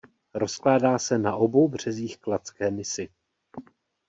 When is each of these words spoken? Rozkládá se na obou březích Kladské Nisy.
Rozkládá 0.33 0.99
se 0.99 1.17
na 1.17 1.35
obou 1.35 1.67
březích 1.67 2.17
Kladské 2.19 2.71
Nisy. 2.71 3.09